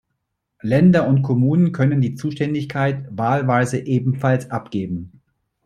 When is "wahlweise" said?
3.11-3.77